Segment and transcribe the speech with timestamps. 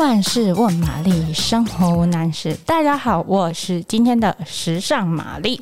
[0.00, 2.56] 万事问玛丽，生活无难事。
[2.64, 5.60] 大家好，我是今天的时尚玛丽。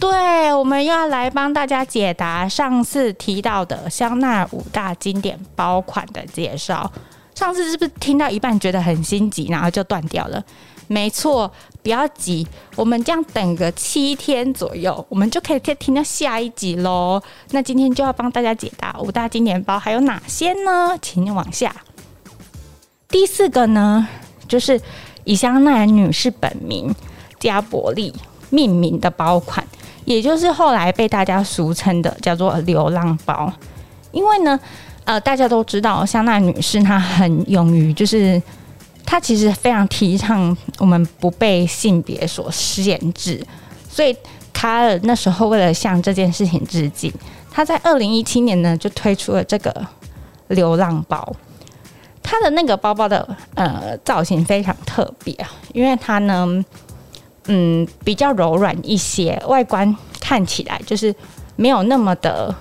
[0.00, 6.90] 对，我们要来帮大家解答上次提到的香奈儿五大经典包款的介绍。
[7.34, 10.42] 上次是不是听到一半觉得很心急，然后就断掉了？
[10.86, 17.22] 没错，不要急，我们这样等个七天左右，我们就可以再听到下一集喽。
[17.50, 20.96] 那今天就要帮大家解答五大经典包还有哪些呢？
[21.02, 21.76] 请你往下。
[23.10, 24.06] 第四个呢，
[24.46, 24.78] 就是
[25.24, 26.94] 以香奈儿女士本名
[27.40, 28.12] 加伯利
[28.50, 29.66] 命名的包款，
[30.04, 33.50] 也就是后来被大家俗称的叫做“流浪包”。
[34.12, 34.60] 因为呢，
[35.04, 38.40] 呃，大家都知道香奈儿女士她很勇于，就是
[39.06, 43.42] 她其实非常提倡我们不被性别所限制，
[43.88, 44.14] 所以
[44.52, 47.10] 卡尔那时候为了向这件事情致敬，
[47.50, 49.86] 他在二零一七年呢就推出了这个
[50.48, 51.34] 流浪包。
[52.30, 56.62] 它的那个包包的呃造型非常特别啊，因为它呢，
[57.46, 61.14] 嗯，比较柔软一些，外观看起来就是
[61.56, 62.54] 没有那么的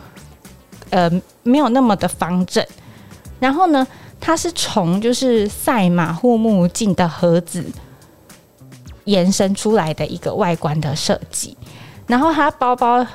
[0.90, 1.12] 呃
[1.44, 2.66] 没有那么的方正。
[3.42, 3.86] 然后呢，
[4.22, 7.66] 它是从就是赛马护目镜的盒子
[9.04, 11.58] 延伸出来的一个外观的设计。
[12.08, 13.06] 然后它包包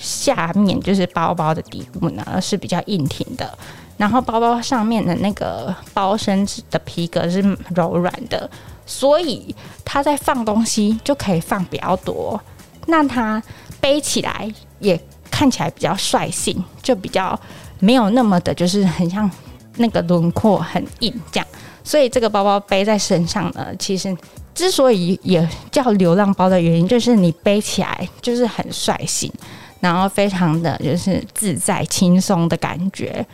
[0.00, 3.56] 下面就是包包的底部呢是比较硬挺的。
[4.02, 7.40] 然后包包上面的那个包身的皮革是
[7.72, 8.50] 柔软的，
[8.84, 12.40] 所以它在放东西就可以放比较多。
[12.86, 13.40] 那它
[13.80, 17.38] 背起来也看起来比较率性，就比较
[17.78, 19.30] 没有那么的，就是很像
[19.76, 21.46] 那个轮廓很硬这样。
[21.84, 24.12] 所以这个包包背在身上呢，其实
[24.52, 29.32] 之所以也叫流浪包的原因，就是你背起来就是很率性，
[29.78, 33.24] 然后非常的就是自在轻松的感觉。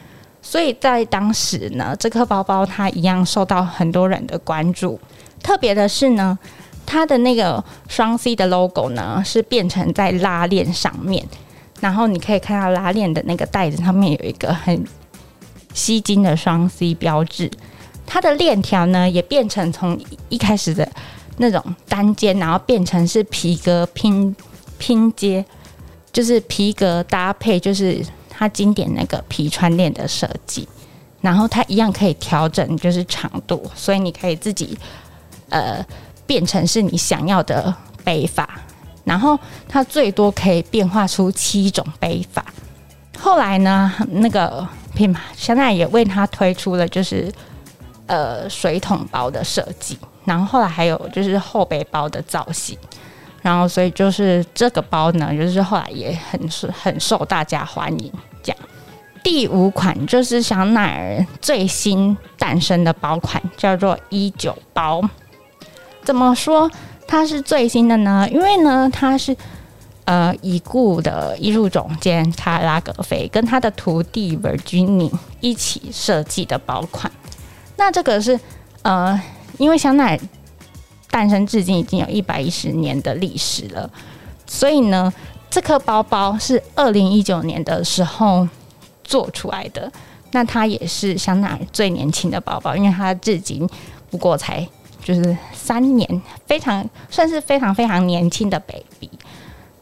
[0.51, 4.99] 所以在当时呢，这个包包它一样受到很多人的关注。
[5.43, 6.39] 特别的是呢，
[6.87, 11.22] 它的那个双 C 的 logo 呢是变成在拉链上面，
[11.81, 14.83] 然后你可以看到拉链的那个袋子上面有一个很
[15.75, 17.51] 吸睛的双 C 标志。
[18.06, 20.91] 它的链条呢也变成从一开始的
[21.37, 24.34] 那种单肩，然后变成是皮革拼
[24.78, 25.45] 拼接，
[26.11, 28.03] 就是皮革搭配，就是。
[28.38, 30.69] 它经典那个皮穿链的设计，
[31.21, 34.78] 然后它一样可以调整，就是长度，所以你可以自己
[35.49, 35.84] 呃
[36.25, 38.60] 变成是你想要的背法，
[39.03, 39.37] 然后
[39.69, 42.44] 它最多可以变化出七种背法。
[43.19, 47.28] 后来呢，那个品牌香奈也为它推出了就是
[48.06, 52.78] 呃水桶包的设计，然后后来还有就是后背包的造型。
[53.41, 56.41] 然后，所以就是这个包呢，就是后来也很
[56.72, 58.12] 很受大家欢迎。
[58.43, 58.59] 这样，
[59.22, 65.00] 第五款就是香奈儿最新诞生的包款，叫做一九包。
[66.03, 66.69] 怎么说
[67.06, 68.28] 它是最新的呢？
[68.31, 69.37] 因为呢，它是
[70.04, 77.10] 呃已故的艺术总监卡拉格菲跟他的徒弟 Virginie 一起设计的包款。
[77.77, 78.38] 那这个是
[78.82, 79.21] 呃，
[79.59, 80.21] 因为香奈儿。
[81.19, 83.91] 诞生至今已经有一百一十年的历史了，
[84.47, 85.12] 所以呢，
[85.51, 88.47] 这颗包包是二零一九年的时候
[89.03, 89.91] 做出来的。
[90.31, 93.69] 那它也是香奈儿最年轻的包包，因为它至今
[94.09, 94.65] 不过才
[95.03, 99.11] 就是三年，非常算是非常非常年轻的 baby。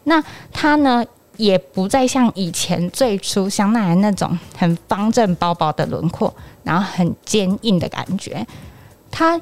[0.05, 1.05] 那它呢，
[1.37, 6.33] 也不再像以前最初香奈儿那种很方正包包的轮廓，
[6.63, 8.47] 然后很坚硬的感觉，
[9.11, 9.39] 它。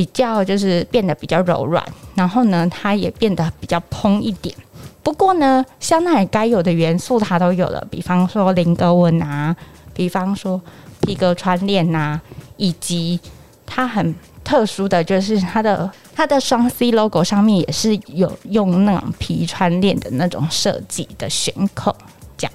[0.00, 1.84] 比较就是变得比较柔软，
[2.14, 4.54] 然后呢，它也变得比较蓬一点。
[5.02, 9.54] 不过呢，香奈儿该有的元素它都有了，比方说菱格纹啊，
[9.92, 10.58] 比方说
[11.02, 12.18] 皮革穿链啊，
[12.56, 13.20] 以及
[13.66, 21.94] 它很特殊的就是它的它的双 C logo 上面也是有用那种皮穿链的那种设计的选口，
[22.38, 22.52] 这样。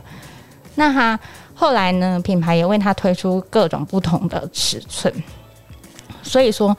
[0.73, 1.19] 那它
[1.53, 5.13] 后来呢，品牌也为它推出各种不同的尺寸，
[6.23, 6.75] 所以说。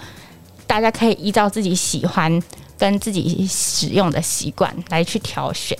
[0.66, 2.42] 大家可以依照自己喜欢
[2.76, 5.78] 跟自己使用的习惯来去挑选。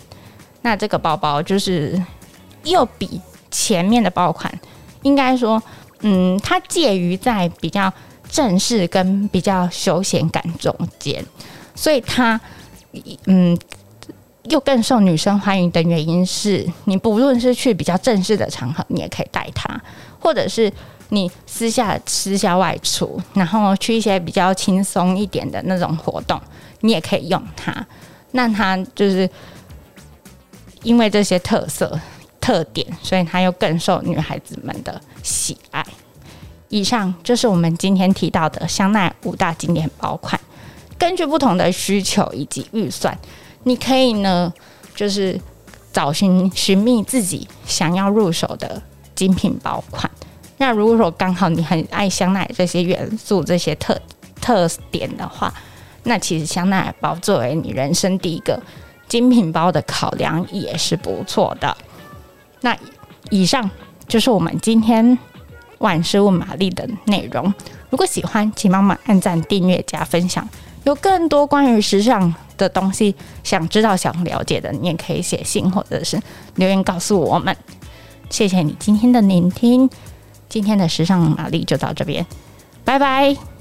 [0.63, 2.01] 那这个包包就是
[2.65, 4.53] 又比前面的爆款，
[5.03, 5.63] 应该说，
[6.01, 7.93] 嗯，它介于在比较
[8.29, 11.25] 正式跟比较休闲感中间，
[11.75, 12.41] 所以它，
[13.27, 13.59] 嗯，
[14.45, 19.81] 又更受女生欢迎的原因是，你不论是去比较正式的场合，你也可以带它，
[20.21, 20.73] 或者是。
[21.11, 26.41] 你私下私下外出，然后去一些比较轻松一点的那种活动，
[26.81, 27.87] 你也可以用它。
[28.33, 29.29] 那它就是
[30.83, 31.99] 因为这些特色
[32.41, 35.85] 特点，所以它又更受女孩子们的喜爱。
[36.69, 40.41] 以上就是我们今天提到的香奈儿五大经典包款。
[40.99, 43.17] 根据不同的需求以及预算，
[43.63, 44.53] 你可以呢，
[44.95, 45.41] 就是
[45.93, 48.83] 找寻寻觅自己想要入手的
[49.15, 50.11] 精品包款。
[50.59, 54.01] 那如果说刚好你很爱香奈这些元素、这些特
[54.41, 55.53] 特点的话，
[56.05, 58.61] 那其实香奈包作为你人生第一个
[59.09, 61.77] 精品包的考量也是不错的。
[62.61, 62.77] 那
[63.31, 63.71] 以上
[64.09, 65.19] 就是我们今天
[65.79, 67.53] 万事问玛丽的内容。
[67.91, 70.49] 如果喜欢，请帮忙按赞、订阅、加分享。
[70.85, 76.21] 有更多关于时尚的东西，想知道、想了解的，你也可以写信或者是
[76.55, 77.57] 留言告诉我们。
[78.31, 79.91] 谢谢你今天的聆听。
[80.49, 82.27] 今天的时尚玛丽就到这边，
[82.85, 83.56] 拜拜。